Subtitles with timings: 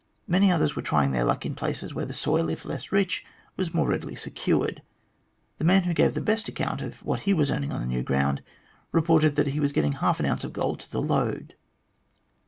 [0.27, 3.23] Many others were trying their luck in places where the soil, if less rich,
[3.55, 4.81] was more readily secured.
[5.59, 8.41] The man who gave the best account of what he was earning on new ground
[8.91, 11.53] reported that he was getting half an ounce of gold to the load.